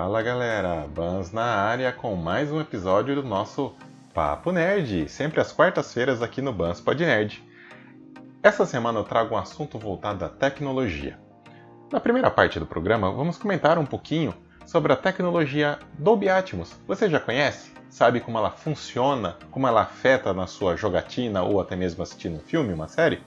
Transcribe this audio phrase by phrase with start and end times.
[0.00, 3.74] Fala galera, Bans na área com mais um episódio do nosso
[4.14, 7.44] Papo Nerd, sempre às quartas-feiras aqui no Bans Pod Nerd.
[8.42, 11.18] Essa semana eu trago um assunto voltado à tecnologia.
[11.92, 14.32] Na primeira parte do programa, vamos comentar um pouquinho
[14.64, 16.80] sobre a tecnologia Dolby Atmos.
[16.88, 17.70] Você já conhece?
[17.90, 22.40] Sabe como ela funciona, como ela afeta na sua jogatina ou até mesmo assistindo um
[22.40, 23.22] filme, uma série?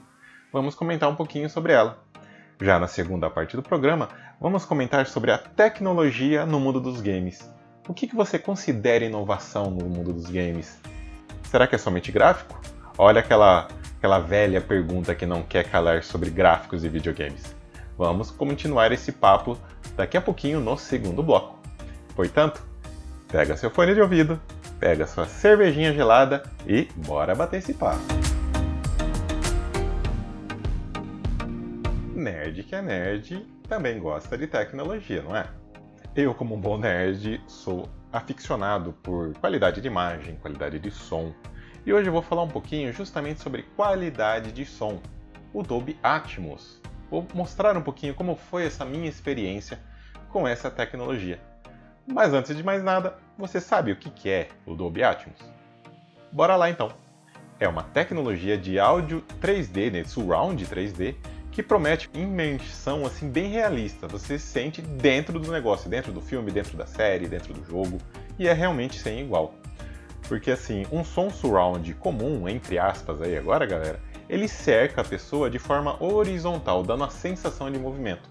[0.52, 2.03] Vamos comentar um pouquinho sobre ela.
[2.60, 4.08] Já na segunda parte do programa,
[4.40, 7.50] vamos comentar sobre a tecnologia no mundo dos games.
[7.88, 10.78] O que, você considera inovação no mundo dos games?
[11.44, 12.58] Será que é somente gráfico?
[12.96, 17.54] Olha aquela, aquela velha pergunta que não quer calar sobre gráficos e videogames.
[17.98, 19.58] Vamos continuar esse papo
[19.96, 21.58] daqui a pouquinho no segundo bloco.
[22.16, 22.62] Portanto,
[23.28, 24.40] pega seu fone de ouvido,
[24.78, 28.23] pega sua cervejinha gelada e bora bater esse papo.
[32.24, 35.46] Nerd que é nerd também gosta de tecnologia, não é?
[36.16, 41.34] Eu, como um bom nerd, sou aficionado por qualidade de imagem, qualidade de som.
[41.84, 45.00] E hoje eu vou falar um pouquinho justamente sobre qualidade de som,
[45.52, 46.80] o Dolby Atmos.
[47.10, 49.78] Vou mostrar um pouquinho como foi essa minha experiência
[50.30, 51.38] com essa tecnologia.
[52.06, 55.38] Mas antes de mais nada, você sabe o que é o Dolby Atmos?
[56.32, 56.90] Bora lá então!
[57.60, 61.14] É uma tecnologia de áudio 3D, né, surround 3D,
[61.54, 64.08] que promete imersão assim bem realista.
[64.08, 67.98] Você se sente dentro do negócio, dentro do filme, dentro da série, dentro do jogo,
[68.36, 69.54] e é realmente sem igual.
[70.28, 75.48] Porque assim, um som surround comum, entre aspas aí agora, galera, ele cerca a pessoa
[75.48, 78.28] de forma horizontal, dando a sensação de movimento.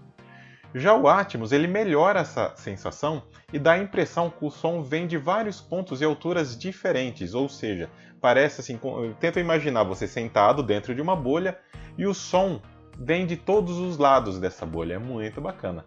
[0.75, 5.07] Já o Atmos, ele melhora essa sensação e dá a impressão que o som vem
[5.07, 8.77] de vários pontos e alturas diferentes, ou seja, parece assim,
[9.19, 11.57] tenta imaginar você sentado dentro de uma bolha
[11.97, 12.59] e o som
[12.97, 15.85] vem de todos os lados dessa bolha, é muito bacana.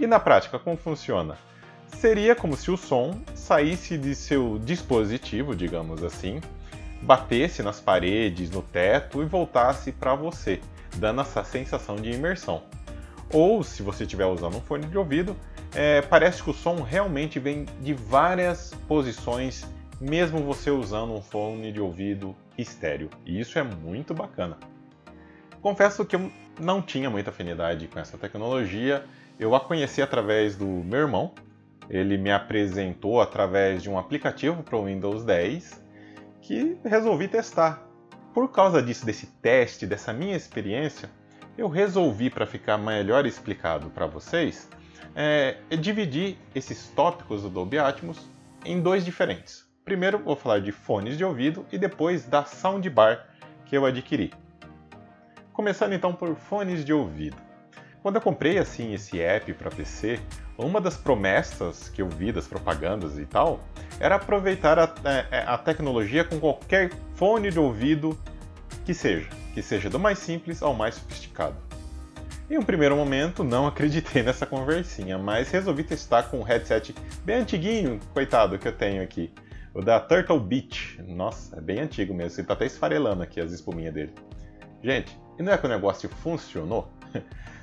[0.00, 1.36] E na prática, como funciona?
[1.86, 6.40] Seria como se o som saísse de seu dispositivo, digamos assim,
[7.02, 10.60] batesse nas paredes, no teto e voltasse para você,
[10.96, 12.62] dando essa sensação de imersão.
[13.32, 15.36] Ou, se você estiver usando um fone de ouvido,
[15.74, 19.66] é, parece que o som realmente vem de várias posições,
[20.00, 23.08] mesmo você usando um fone de ouvido estéreo.
[23.24, 24.58] E isso é muito bacana.
[25.62, 26.30] Confesso que eu
[26.60, 29.04] não tinha muita afinidade com essa tecnologia.
[29.38, 31.32] Eu a conheci através do meu irmão.
[31.88, 35.80] Ele me apresentou através de um aplicativo para o Windows 10
[36.40, 37.86] que resolvi testar.
[38.34, 41.08] Por causa disso, desse teste, dessa minha experiência,
[41.56, 44.68] eu resolvi, para ficar melhor explicado para vocês,
[45.14, 48.28] é, dividir esses tópicos do Dolby Atmos
[48.64, 49.64] em dois diferentes.
[49.84, 53.28] Primeiro vou falar de fones de ouvido e depois da soundbar
[53.66, 54.32] que eu adquiri.
[55.52, 57.36] Começando então por fones de ouvido.
[58.02, 60.18] Quando eu comprei assim esse app para PC,
[60.56, 63.60] uma das promessas que eu vi das propagandas e tal
[64.00, 68.18] era aproveitar a, é, é, a, tecnologia com qualquer fone de ouvido
[68.84, 71.56] que seja, que seja do mais simples ao mais sofisticado.
[72.50, 77.36] Em um primeiro momento não acreditei nessa conversinha, mas resolvi testar com um headset bem
[77.36, 79.30] antiguinho, coitado, que eu tenho aqui.
[79.74, 81.00] O da Turtle Beach.
[81.06, 84.12] Nossa, é bem antigo mesmo, você tá até esfarelando aqui as espuminhas dele.
[84.82, 86.90] Gente, não é que o negócio funcionou?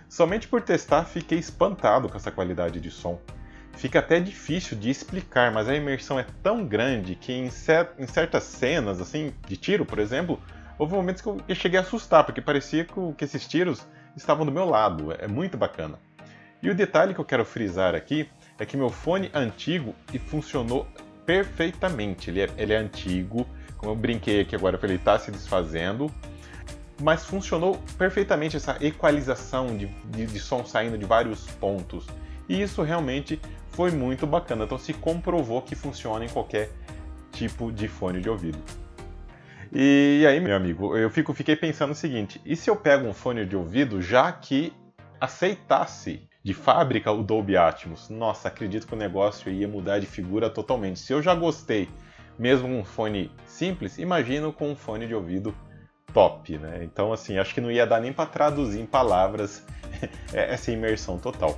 [0.09, 3.19] Somente por testar fiquei espantado com essa qualidade de som.
[3.73, 8.43] Fica até difícil de explicar, mas a imersão é tão grande que em, em certas
[8.43, 10.41] cenas, assim, de tiro, por exemplo,
[10.77, 13.85] houve momentos que eu cheguei a assustar, porque parecia que, esses tiros
[14.17, 15.13] estavam do meu lado.
[15.17, 15.97] É muito bacana.
[16.61, 20.85] E o detalhe que eu quero frisar aqui é que meu fone antigo e funcionou
[21.25, 22.29] perfeitamente.
[22.29, 23.47] Ele é, ele é antigo,
[23.77, 26.13] como eu brinquei aqui agora, ele está se desfazendo,
[26.99, 32.05] mas funcionou perfeitamente essa equalização de, de, de, som saindo de vários pontos.
[32.47, 33.39] E isso realmente
[33.69, 34.65] foi muito bacana.
[34.65, 36.69] Então se comprovou que funciona em qualquer
[37.31, 38.57] tipo de fone de ouvido.
[39.71, 43.13] E aí, meu amigo, eu fico, fiquei pensando o seguinte: e se eu pego um
[43.13, 44.73] fone de ouvido já que
[45.21, 48.09] aceitasse de fábrica o Dolby Atmos?
[48.09, 50.99] Nossa, acredito que o negócio ia mudar de figura totalmente.
[50.99, 51.87] Se eu já gostei,
[52.37, 55.53] mesmo com um fone simples, imagino com um fone de ouvido
[56.13, 56.81] top, né?
[56.83, 59.65] Então, assim, acho que não ia dar nem para traduzir em palavras
[60.33, 61.57] essa imersão total.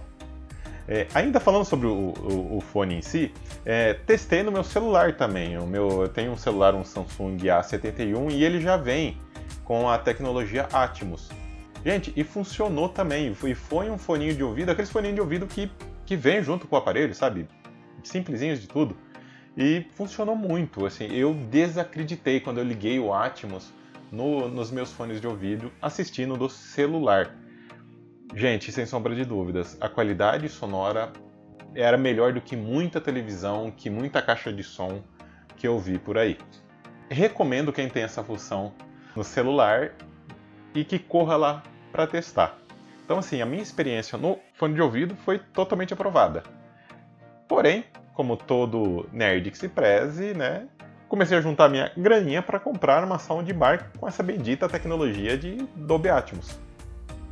[0.88, 3.32] É, ainda falando sobre o, o, o fone em si,
[3.66, 5.58] é, testei no meu celular também.
[5.58, 9.18] O meu, eu tenho um celular, um Samsung A71, e ele já vem
[9.64, 11.30] com a tecnologia Atmos.
[11.86, 13.36] Gente, e funcionou também.
[13.44, 15.72] E foi um foninho de ouvido, aqueles foninhos de ouvido que,
[16.06, 17.48] que vem junto com o aparelho, sabe?
[18.04, 18.96] Simplesinhos de tudo.
[19.56, 20.86] E funcionou muito.
[20.86, 23.72] Assim, eu desacreditei quando eu liguei o Atmos
[24.12, 27.36] no, nos meus fones de ouvido assistindo do celular.
[28.36, 31.12] Gente, sem sombra de dúvidas, a qualidade sonora
[31.74, 35.02] era melhor do que muita televisão, que muita caixa de som
[35.56, 36.38] que eu vi por aí.
[37.10, 38.74] Recomendo quem tem essa função
[39.16, 39.94] no celular
[40.74, 42.58] e que corra lá para testar.
[43.04, 46.44] Então, assim, a minha experiência no fone de ouvido foi totalmente aprovada.
[47.48, 47.84] Porém,
[48.14, 50.68] como todo nerd que se preze, né,
[51.12, 56.08] comecei a juntar minha graninha para comprar uma soundbar com essa bendita tecnologia de Dolby
[56.08, 56.58] Atmos.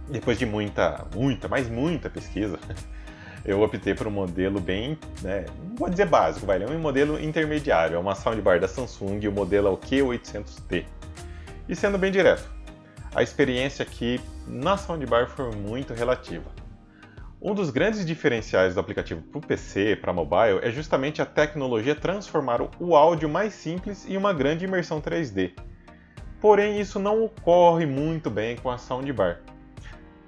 [0.10, 2.60] Depois de muita, muita, mas muita pesquisa,
[3.46, 7.18] eu optei por um modelo bem, né, não vou dizer básico, vai, é um modelo
[7.24, 10.84] intermediário, é uma soundbar da Samsung, o modelo é o Q800T.
[11.70, 12.52] E sendo bem direto,
[13.16, 16.59] a experiência aqui na soundbar foi muito relativa.
[17.42, 21.96] Um dos grandes diferenciais do aplicativo para o PC, para mobile, é justamente a tecnologia
[21.96, 25.54] transformar o áudio mais simples em uma grande imersão 3D.
[26.42, 29.40] Porém, isso não ocorre muito bem com a soundbar.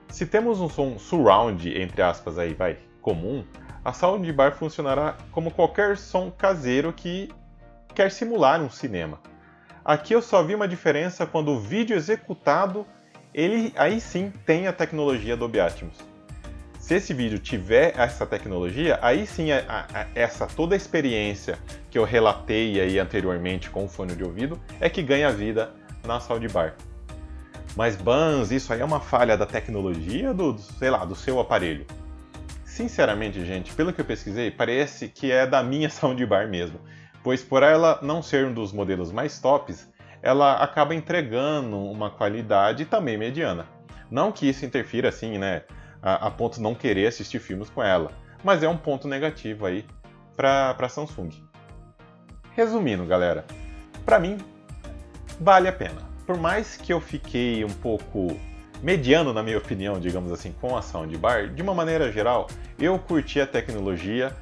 [0.07, 3.43] Se temos um som surround, entre aspas, aí vai, comum,
[3.83, 7.29] a soundbar funcionará como qualquer som caseiro que
[7.93, 9.19] quer simular um cinema.
[9.83, 12.87] Aqui eu só vi uma diferença quando o vídeo executado,
[13.33, 16.10] ele aí sim tem a tecnologia Dolby Atmos.
[16.91, 21.57] Se esse vídeo tiver essa tecnologia, aí sim a, a, essa toda a experiência
[21.89, 25.71] que eu relatei aí anteriormente com o fone de ouvido é que ganha vida
[26.05, 26.75] na soundbar.
[27.77, 31.39] Mas Bans, isso aí é uma falha da tecnologia do, do, sei lá, do seu
[31.39, 31.85] aparelho.
[32.65, 36.77] Sinceramente, gente, pelo que eu pesquisei, parece que é da minha soundbar mesmo
[37.23, 39.89] pois por ela não ser um dos modelos mais tops,
[40.21, 43.65] ela acaba entregando uma qualidade também mediana.
[44.09, 45.61] Não que isso interfira assim, né,
[46.01, 48.11] a, a ponto de não querer assistir filmes com ela,
[48.43, 49.85] mas é um ponto negativo aí
[50.35, 51.29] para a Samsung.
[52.53, 53.45] Resumindo, galera,
[54.05, 54.37] para mim
[55.39, 56.01] vale a pena.
[56.25, 58.39] Por mais que eu fiquei um pouco
[58.81, 62.47] mediano, na minha opinião, digamos assim, com a soundbar, de uma maneira geral,
[62.79, 64.35] eu curti a tecnologia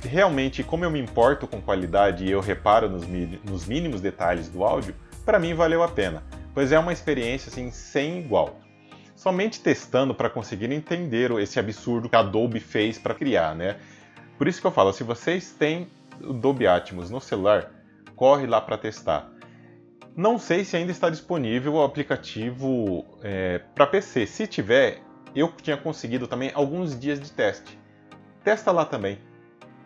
[0.00, 3.06] realmente, como eu me importo com qualidade e eu reparo nos,
[3.42, 4.94] nos mínimos detalhes do áudio,
[5.24, 6.22] para mim valeu a pena,
[6.52, 8.58] pois é uma experiência assim sem igual.
[9.24, 13.78] Somente testando para conseguir entender esse absurdo que a Adobe fez para criar, né?
[14.36, 15.88] Por isso que eu falo, se vocês têm
[16.20, 17.70] o Dolby Atmos no celular,
[18.14, 19.32] corre lá para testar.
[20.14, 24.26] Não sei se ainda está disponível o aplicativo é, para PC.
[24.26, 25.00] Se tiver,
[25.34, 27.78] eu tinha conseguido também alguns dias de teste.
[28.44, 29.18] Testa lá também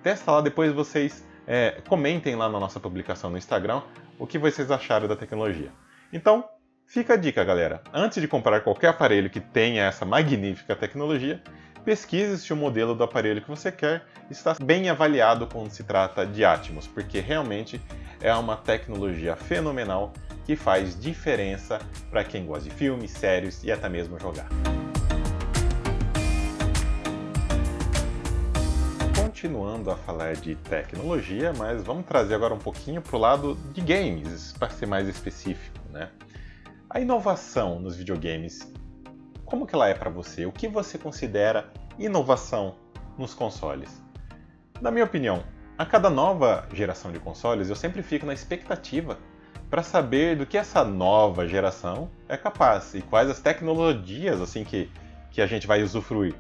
[0.03, 3.83] testa lá, depois vocês é, comentem lá na nossa publicação no Instagram
[4.19, 5.71] o que vocês acharam da tecnologia.
[6.13, 6.45] Então,
[6.89, 7.83] fica a dica, galera.
[7.93, 11.41] Antes de comprar qualquer aparelho que tenha essa magnífica tecnologia,
[11.85, 16.27] pesquise se o modelo do aparelho que você quer está bem avaliado quando se trata
[16.27, 17.81] de Atmos, porque realmente
[18.21, 20.13] é uma tecnologia fenomenal
[20.45, 21.79] que faz diferença
[22.11, 24.49] para quem gosta de filmes, séries e até mesmo jogar.
[29.39, 33.81] continuando a falar de tecnologia, mas vamos trazer agora um pouquinho para o lado de
[33.81, 36.11] games, para ser mais específico, né?
[36.91, 38.73] A inovação nos videogames,
[39.45, 40.47] como que ela é para você?
[40.47, 42.77] O que você considera inovação
[43.19, 44.03] nos consoles?
[44.81, 45.45] Na minha opinião,
[45.77, 49.19] a cada nova geração de consoles, eu sempre fico na expectativa
[49.69, 54.91] para saber do que essa nova geração é capaz e quais as tecnologias assim que,
[55.31, 56.35] que a gente vai usufruir.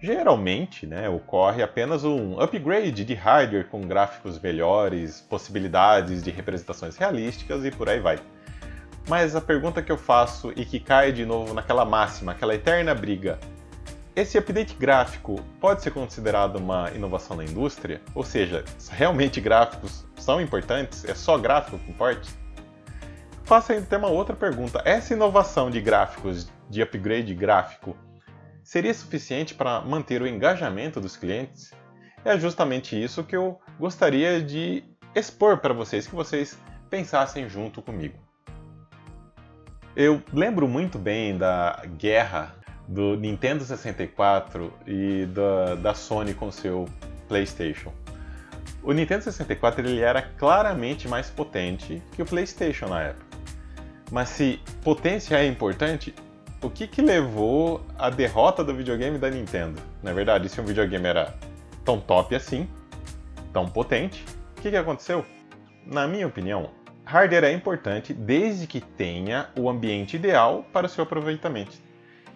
[0.00, 7.62] Geralmente, né, ocorre apenas um upgrade de hardware com gráficos melhores, possibilidades de representações realísticas
[7.62, 8.18] e por aí vai.
[9.08, 12.94] Mas a pergunta que eu faço e que cai de novo naquela máxima, aquela eterna
[12.94, 13.38] briga:
[14.14, 18.00] esse update gráfico pode ser considerado uma inovação na indústria?
[18.14, 21.04] Ou seja, realmente gráficos são importantes?
[21.04, 22.28] É só gráfico que importa?
[23.44, 27.96] Faço ainda uma outra pergunta: essa inovação de gráficos, de upgrade gráfico,
[28.62, 31.72] seria suficiente para manter o engajamento dos clientes?
[32.24, 38.18] É justamente isso que eu gostaria de expor para vocês, que vocês pensassem junto comigo.
[39.96, 42.54] Eu lembro muito bem da guerra
[42.86, 46.88] do Nintendo 64 e da, da Sony com seu
[47.28, 47.92] PlayStation.
[48.82, 53.26] O Nintendo 64 ele era claramente mais potente que o PlayStation na época.
[54.10, 56.14] Mas se potência é importante,
[56.62, 59.80] o que, que levou à derrota do videogame da Nintendo?
[60.02, 61.34] Na verdade, se um videogame era
[61.84, 62.68] tão top assim,
[63.52, 64.24] tão potente,
[64.56, 65.24] o que, que aconteceu?
[65.86, 66.70] Na minha opinião,
[67.10, 71.76] hardware é importante desde que tenha o ambiente ideal para o seu aproveitamento.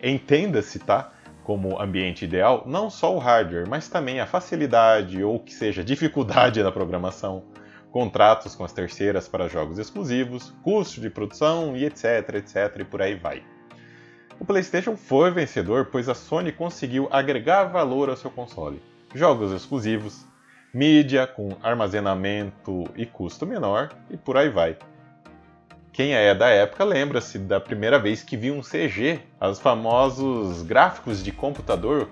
[0.02, 1.12] Entenda-se, tá?
[1.44, 6.60] Como ambiente ideal, não só o hardware, mas também a facilidade ou que seja dificuldade
[6.64, 7.44] na programação,
[7.92, 13.00] contratos com as terceiras para jogos exclusivos, custo de produção e etc, etc e por
[13.00, 13.44] aí vai.
[14.40, 18.82] O PlayStation foi vencedor, pois a Sony conseguiu agregar valor ao seu console.
[19.14, 20.26] jogos exclusivos,
[20.74, 24.76] mídia com armazenamento e custo menor e por aí vai.
[25.92, 31.22] Quem é da época lembra-se da primeira vez que viu um CG, os famosos gráficos
[31.22, 32.08] de computador,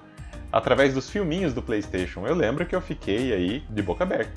[0.53, 2.25] através dos filminhos do PlayStation.
[2.25, 4.33] Eu lembro que eu fiquei aí de boca aberta.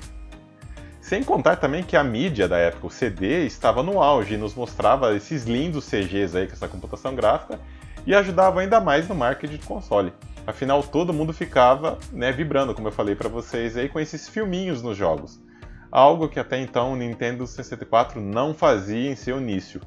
[1.00, 4.56] Sem contar também que a mídia da época, o CD, estava no auge e nos
[4.56, 7.60] mostrava esses lindos CGs aí com essa computação gráfica
[8.04, 10.12] e ajudava ainda mais no marketing de console.
[10.46, 14.82] Afinal, todo mundo ficava né, vibrando, como eu falei para vocês aí, com esses filminhos
[14.82, 15.44] nos jogos
[15.90, 19.80] algo que até então o Nintendo 64 não fazia em seu início.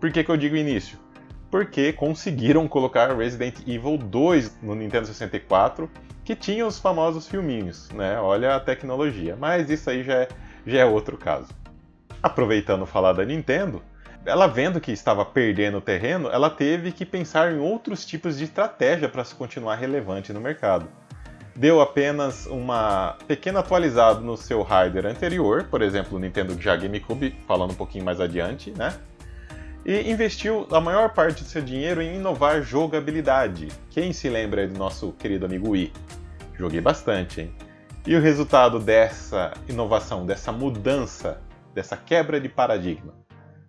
[0.00, 0.98] Por que, que eu digo início?
[1.50, 5.88] Porque conseguiram colocar Resident Evil 2 no Nintendo 64,
[6.24, 8.18] que tinha os famosos filminhos, né?
[8.18, 9.36] Olha a tecnologia.
[9.36, 10.28] Mas isso aí já é,
[10.66, 11.48] já é outro caso.
[12.22, 13.82] Aproveitando falar da Nintendo,
[14.26, 19.08] ela vendo que estava perdendo terreno, ela teve que pensar em outros tipos de estratégia
[19.08, 20.88] para se continuar relevante no mercado
[21.56, 27.36] deu apenas uma pequena atualizada no seu hardware anterior, por exemplo, o Nintendo já GameCube,
[27.46, 28.94] falando um pouquinho mais adiante, né?
[29.84, 33.68] E investiu a maior parte do seu dinheiro em inovar jogabilidade.
[33.90, 35.92] Quem se lembra do nosso querido amigo Wii?
[36.58, 37.54] Joguei bastante, hein?
[38.06, 41.40] E o resultado dessa inovação, dessa mudança,
[41.74, 43.23] dessa quebra de paradigma?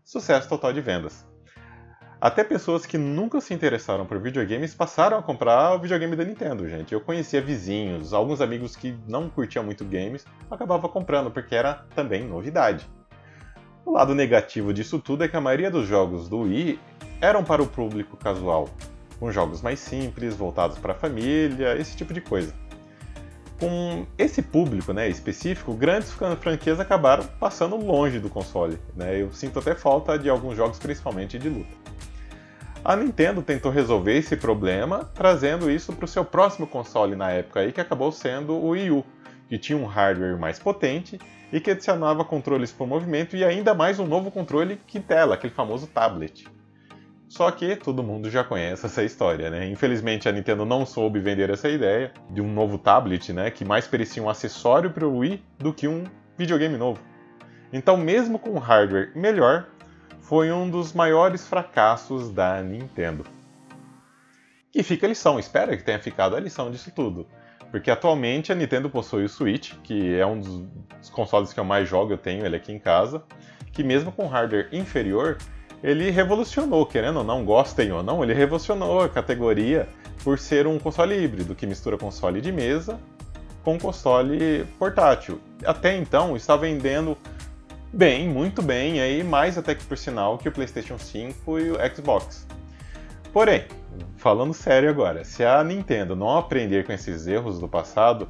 [0.06, 1.26] Sucesso total de vendas.
[2.22, 6.70] Até pessoas que nunca se interessaram por videogames passaram a comprar o videogame da Nintendo,
[6.70, 6.94] gente.
[6.94, 12.24] Eu conhecia vizinhos, alguns amigos que não curtiam muito games, acabavam comprando porque era também
[12.24, 12.88] novidade.
[13.84, 16.80] O lado negativo disso tudo é que a maioria dos jogos do Wii
[17.20, 18.70] eram para o público casual,
[19.20, 22.54] com jogos mais simples, voltados para a família, esse tipo de coisa.
[23.60, 28.78] Com esse público né, específico, grandes franquias acabaram passando longe do console.
[28.96, 29.22] Né?
[29.22, 31.74] Eu sinto até falta de alguns jogos, principalmente de luta.
[32.84, 37.62] A Nintendo tentou resolver esse problema trazendo isso para o seu próximo console na época
[37.62, 39.04] aí, que acabou sendo o Wii U,
[39.50, 41.18] que tinha um hardware mais potente
[41.52, 45.54] e que adicionava controles por movimento e ainda mais um novo controle que tela, aquele
[45.54, 46.46] famoso tablet.
[47.28, 49.68] Só que todo mundo já conhece essa história, né?
[49.68, 53.88] Infelizmente a Nintendo não soube vender essa ideia de um novo tablet, né, que mais
[53.88, 56.04] parecia um acessório para o Wii do que um
[56.38, 57.02] videogame novo.
[57.74, 59.68] Então, mesmo com hardware melhor,
[60.22, 63.26] foi um dos maiores fracassos da Nintendo.
[64.74, 67.28] E fica a lição, espero que tenha ficado a lição disso tudo.
[67.72, 71.88] Porque atualmente a Nintendo possui o Switch, que é um dos consoles que eu mais
[71.90, 73.24] jogo, eu tenho ele aqui em casa,
[73.72, 75.38] que mesmo com hardware inferior,
[75.86, 79.88] ele revolucionou, querendo ou não, gostem ou não, ele revolucionou a categoria
[80.24, 83.00] por ser um console híbrido, que mistura console de mesa
[83.64, 85.40] com console portátil.
[85.64, 87.16] Até então está vendendo
[87.94, 91.78] Bem, muito bem, aí mais até que por sinal que o PlayStation 5 e o
[91.96, 92.46] Xbox.
[93.32, 93.64] Porém,
[94.18, 98.28] falando sério agora, se a Nintendo não aprender com esses erros do passado,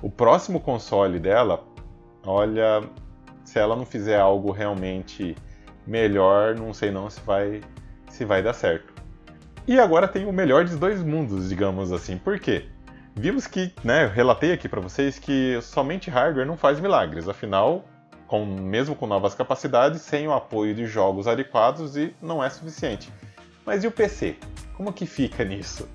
[0.00, 1.62] o próximo console dela,
[2.24, 2.80] olha,
[3.44, 5.36] se ela não fizer algo realmente
[5.86, 7.60] melhor, não sei não se vai
[8.08, 8.92] se vai dar certo.
[9.66, 12.18] E agora tem o melhor dos dois mundos, digamos assim.
[12.18, 12.66] Por quê?
[13.14, 17.28] Vimos que, né, relatei aqui para vocês que somente hardware não faz milagres.
[17.28, 17.84] Afinal,
[18.26, 23.12] com, mesmo com novas capacidades, sem o apoio de jogos adequados e não é suficiente.
[23.64, 24.36] Mas e o PC?
[24.74, 25.88] Como que fica nisso?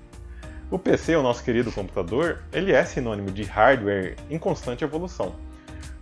[0.70, 5.34] O PC, o nosso querido computador, ele é sinônimo de hardware em constante evolução.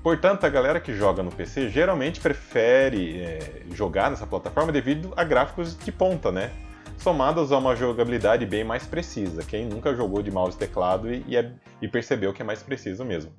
[0.06, 5.24] Portanto, a galera que joga no PC geralmente prefere é, jogar nessa plataforma devido a
[5.24, 6.52] gráficos de ponta, né?
[6.96, 9.42] Somados a uma jogabilidade bem mais precisa.
[9.42, 11.50] Quem nunca jogou de mouse e teclado e, e, é,
[11.82, 13.32] e percebeu que é mais preciso mesmo.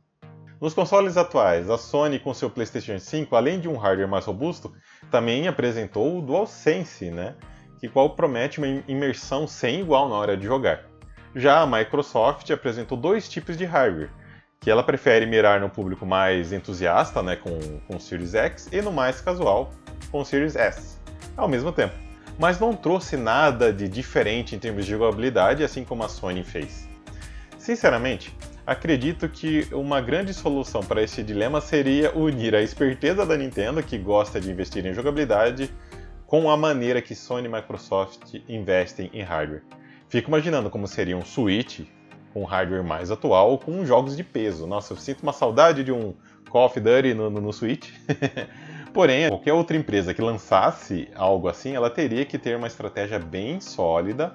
[0.60, 4.74] Nos consoles atuais, a Sony com seu PlayStation 5, além de um hardware mais robusto,
[5.10, 7.36] também apresentou o DualSense, né?
[7.80, 10.84] que qual promete uma imersão sem igual na hora de jogar.
[11.34, 14.12] Já a Microsoft apresentou dois tipos de hardware,
[14.68, 17.58] que ela prefere mirar no público mais entusiasta, né, com,
[17.88, 19.72] com o Series X, e no mais casual,
[20.12, 20.98] com o Series S,
[21.38, 21.94] ao mesmo tempo.
[22.38, 26.86] Mas não trouxe nada de diferente em termos de jogabilidade, assim como a Sony fez.
[27.58, 33.82] Sinceramente, acredito que uma grande solução para esse dilema seria unir a esperteza da Nintendo,
[33.82, 35.74] que gosta de investir em jogabilidade,
[36.26, 39.64] com a maneira que Sony e Microsoft investem em hardware.
[40.10, 41.88] Fico imaginando como seria um Switch
[42.34, 44.68] com hardware mais atual, com jogos de peso.
[44.68, 46.14] Nossa, eu sinto uma saudade de um
[46.50, 47.92] Call of Duty no, no, no Switch.
[48.94, 53.60] Porém, qualquer outra empresa que lançasse algo assim, ela teria que ter uma estratégia bem
[53.60, 54.34] sólida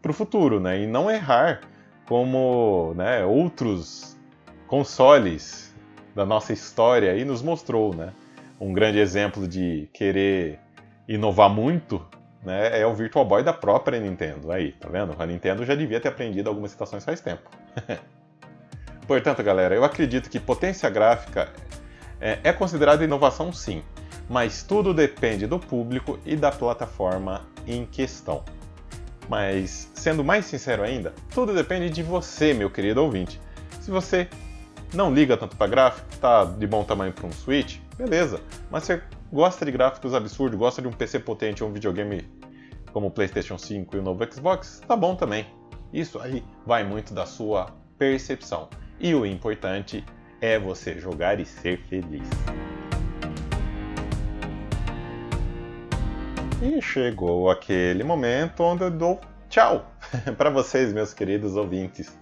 [0.00, 0.82] para o futuro, né?
[0.82, 1.60] E não errar
[2.06, 4.16] como né, outros
[4.66, 5.74] consoles
[6.14, 8.12] da nossa história aí nos mostrou, né?
[8.60, 10.58] Um grande exemplo de querer
[11.06, 12.04] inovar muito
[12.42, 14.50] né, é o Virtual Boy da própria Nintendo.
[14.50, 15.14] Aí, tá vendo?
[15.18, 17.48] A Nintendo já devia ter aprendido algumas situações faz tempo.
[19.06, 21.48] Portanto, galera, eu acredito que potência gráfica
[22.20, 23.82] é, é considerada inovação sim,
[24.28, 28.44] mas tudo depende do público e da plataforma em questão.
[29.28, 33.40] Mas, sendo mais sincero ainda, tudo depende de você, meu querido ouvinte.
[33.80, 34.28] Se você
[34.92, 38.40] não liga tanto para gráfico, tá de bom tamanho para um Switch, beleza.
[38.70, 42.28] Mas você gosta de gráficos absurdos, gosta de um PC potente ou um videogame
[42.92, 45.46] como o PlayStation 5 e o novo Xbox, tá bom também.
[45.92, 47.66] Isso aí vai muito da sua
[47.98, 48.68] percepção.
[48.98, 50.04] E o importante
[50.40, 52.28] é você jogar e ser feliz.
[56.60, 59.92] E chegou aquele momento onde eu dou tchau
[60.36, 62.18] para vocês, meus queridos ouvintes.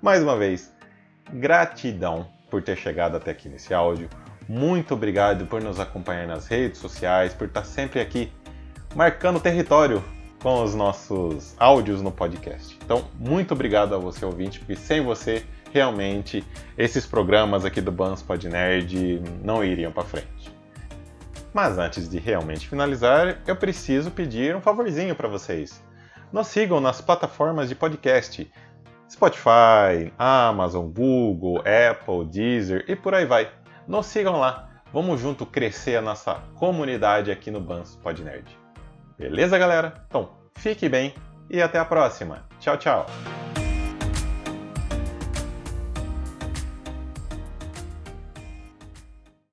[0.00, 0.72] Mais uma vez,
[1.32, 4.08] gratidão por ter chegado até aqui nesse áudio.
[4.52, 8.30] Muito obrigado por nos acompanhar nas redes sociais, por estar sempre aqui
[8.94, 10.04] marcando território
[10.42, 12.78] com os nossos áudios no podcast.
[12.84, 15.42] Então, muito obrigado a você ouvinte, porque sem você,
[15.72, 16.44] realmente,
[16.76, 20.54] esses programas aqui do Bans Pod Nerd não iriam para frente.
[21.54, 25.82] Mas antes de realmente finalizar, eu preciso pedir um favorzinho para vocês.
[26.30, 28.52] Nos sigam nas plataformas de podcast
[29.10, 33.61] Spotify, Amazon, Google, Apple, Deezer e por aí vai.
[33.86, 34.68] Nos sigam lá.
[34.92, 38.46] Vamos junto crescer a nossa comunidade aqui no Bans Pod Nerd.
[39.18, 40.04] Beleza, galera?
[40.06, 41.14] Então, fique bem
[41.48, 42.44] e até a próxima.
[42.60, 43.06] Tchau, tchau.